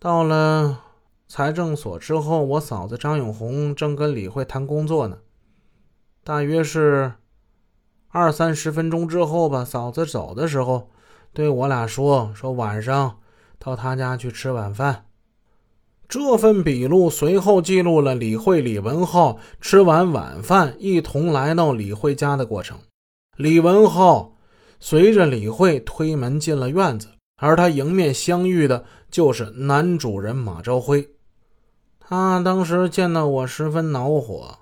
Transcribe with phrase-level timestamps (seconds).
[0.00, 0.80] 到了
[1.28, 5.18] 财政所之后，我嫂子张永红正跟李慧谈工作呢。
[6.24, 7.12] 大约是
[8.08, 10.88] 二三十分钟之后吧，嫂子走的时候
[11.34, 13.18] 对我俩说：“说晚上
[13.58, 15.04] 到他家去吃晚饭。”
[16.08, 22.78] 这份笔录随后记录了李慧、李文浩吃完晚饭一同来到李慧家的过程。
[23.36, 24.34] 李文浩
[24.80, 27.10] 随着李慧推门进了院子，
[27.40, 31.10] 而他迎面相遇的就是男主人马朝辉。
[31.98, 34.58] 他当时见到我十分恼火，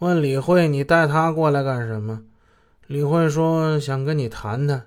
[0.00, 2.22] 问李慧：“你带他过来干什么？”
[2.86, 4.86] 李慧说：“想跟你谈谈。”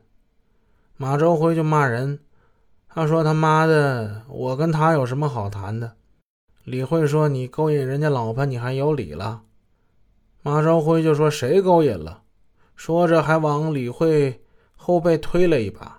[0.95, 2.19] 马朝辉就骂人。
[2.87, 5.93] 他说：“他妈的，我跟他有什么好谈的？”
[6.65, 9.41] 李慧说：“你勾引人家老婆，你还有理了？”
[10.43, 12.21] 马朝辉就说：“谁勾引了？”
[12.75, 14.43] 说着还往李慧
[14.75, 15.96] 后背推了一把。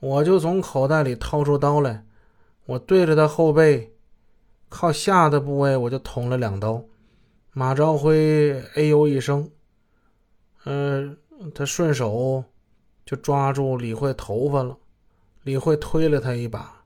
[0.00, 2.04] 我就从口袋里掏出刀来，
[2.66, 3.94] 我对着他后背
[4.68, 6.84] 靠下的部位，我就捅了两刀。
[7.52, 9.50] 马朝辉哎呦一声，
[10.64, 11.16] 嗯，
[11.54, 12.44] 他顺手
[13.04, 14.76] 就抓住李慧头发了。
[15.42, 16.84] 李慧推了他一把，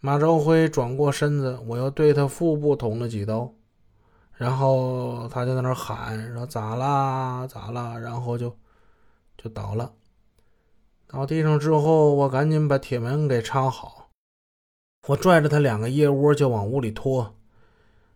[0.00, 3.52] 马朝辉转过身子，我又对他腹部捅了几刀，
[4.34, 7.46] 然后他就在那喊说：“咋啦？
[7.46, 8.56] 咋啦？”然后就
[9.36, 9.92] 就倒了。
[11.12, 14.08] 倒地上之后，我赶紧把铁门给插好，
[15.08, 17.34] 我拽着他两个腋窝就往屋里拖。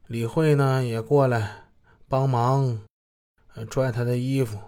[0.06, 1.64] 李慧呢也过来
[2.08, 2.80] 帮忙，
[3.68, 4.58] 拽他的衣服。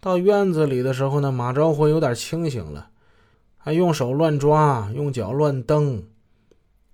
[0.00, 2.90] 到院子里的时候呢，马朝辉有点清醒了。
[3.56, 6.06] 还用手乱抓，用脚乱蹬，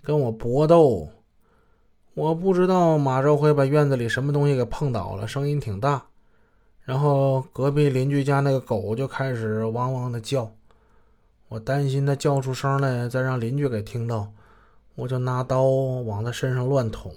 [0.02, 1.08] 跟我搏斗。
[2.14, 6.06] 我不知道马朝辉把院子里什么东西给碰倒了，声音挺大。
[6.86, 10.52] 然后隔壁邻居家那个狗就开始汪汪的叫，
[11.48, 14.32] 我担心它叫出声来再让邻居给听到，
[14.94, 17.12] 我就拿刀往它身上乱捅。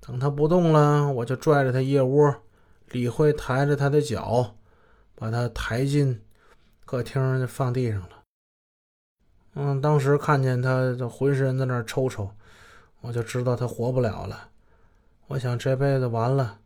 [0.00, 2.36] 等它不动了，我就拽着它腋窝。
[2.90, 4.54] 李慧抬着它的脚，
[5.14, 6.20] 把它抬进
[6.84, 8.08] 客厅就，放地上了。
[9.54, 12.30] 嗯，当时看见它这浑身在那抽抽，
[13.00, 14.50] 我就知道它活不了了。
[15.28, 16.58] 我想这辈子完了。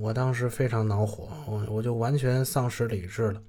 [0.00, 3.40] 我当时非常恼火，我我就完全丧失理智了。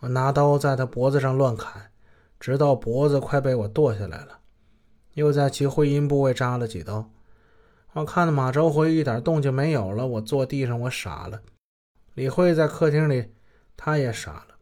[0.00, 1.90] 我拿刀在他脖子上乱砍，
[2.40, 4.38] 直到脖子快被我剁下来了，
[5.14, 7.10] 又在其会阴部位扎了几刀。
[7.92, 11.40] 我看到马朝辉一点动静没有了，我坐地上，我傻了。
[12.14, 13.32] 李慧在客厅里，
[13.76, 14.56] 他也傻了。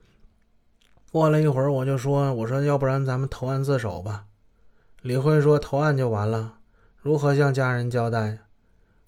[1.11, 4.27] 过了一会儿，我就说：“我说，要不然咱们投案自首吧。”
[5.01, 6.59] 李慧说：“投案就完了，
[6.99, 8.39] 如何向家人交代？”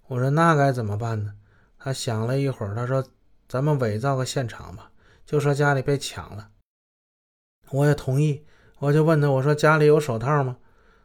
[0.09, 1.35] 我说：“那该怎么办呢？”
[1.79, 3.05] 他想了一会儿，他说
[3.49, 4.91] ：“咱们伪造个现场吧，
[5.25, 6.51] 就说家里被抢了。”
[7.71, 8.45] 我也同意，
[8.79, 10.59] 我就问他：“我说家里有手套吗？”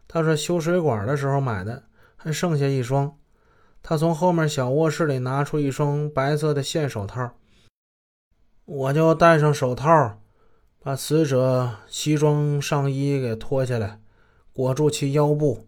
[0.07, 1.84] 他说：“修水管的时候买的，
[2.16, 3.17] 还剩下一双。”
[3.81, 7.31] 他从后面小卧室里拿出一双白色的线手套，
[8.66, 10.19] 我就戴上手套。
[10.85, 14.01] 把死者西装上衣给脱下来，
[14.51, 15.66] 裹住其腰部。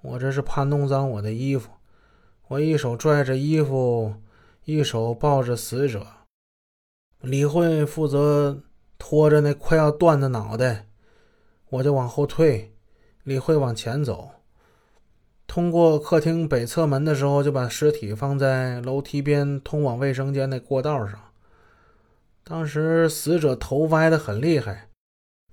[0.00, 1.70] 我这是怕弄脏我的衣服。
[2.46, 4.14] 我一手拽着衣服，
[4.64, 6.06] 一手抱着死者。
[7.20, 8.62] 李慧负责
[8.98, 10.88] 拖着那快要断的脑袋，
[11.68, 12.74] 我就往后退，
[13.22, 14.30] 李慧往前走。
[15.46, 21.20] 通过客厅北侧门的时候，就把尸体放在楼梯边通往卫生间那过道上。
[22.42, 24.88] 当时死者头歪得很厉害，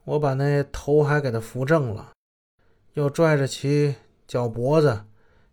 [0.06, 2.12] 我把那头还给他扶正了，
[2.94, 3.96] 又拽着其
[4.26, 5.06] 脚脖子，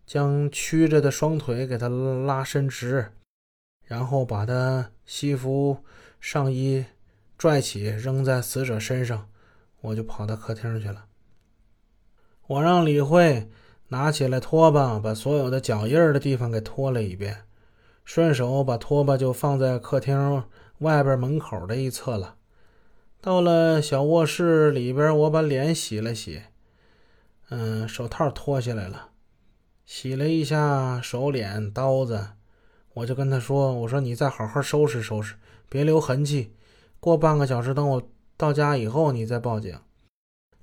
[0.05, 3.11] 将曲着的双腿给他拉伸直，
[3.89, 5.83] 然后把他西服
[6.19, 6.85] 上衣
[7.39, 9.27] 拽起扔在死者身上，
[9.81, 11.05] 我就跑到客厅去了。
[12.45, 13.49] 我让李慧
[13.87, 17.45] 拿起来拖把，把所有的脚印的地方给拖了一遍，
[18.05, 20.43] 顺手把拖把就放在客厅。
[20.77, 22.35] 外边门口的一侧了，
[23.19, 26.43] 到了小卧室里边，我把脸洗了洗，
[27.49, 29.09] 嗯，手套脱下来了，
[29.85, 32.29] 洗了一下手脸刀子，
[32.93, 35.35] 我就跟他说：“我说你再好好收拾收拾，
[35.69, 36.53] 别留痕迹。
[36.99, 38.03] 过半个小时，等我
[38.35, 39.77] 到家以后，你再报警。”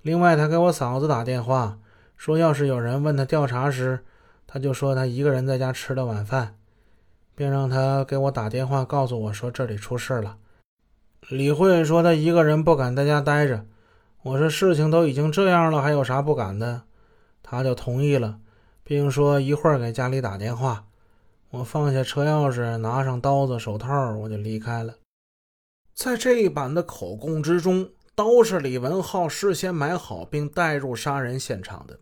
[0.02, 1.78] 另外，他给我嫂子打电话，
[2.16, 4.04] 说要是有人问他调查时，
[4.46, 6.56] 他就说他一个人在家吃了晚饭。
[7.36, 10.38] 并让他给我打电话，告诉我说这里出事了。
[11.28, 13.66] 李慧说他一个人不敢在家待着。
[14.22, 16.84] 我说事情都已经这样了，还有啥不敢的？
[17.42, 18.38] 他就同意了，
[18.82, 20.85] 并说一会儿给家里打电话。
[21.58, 24.96] 我放下车钥匙，拿上刀子、手套，我就离开了。
[25.94, 31.98] 在这一版的口供之中，刀是李文浩事先买好并带入杀人现场的。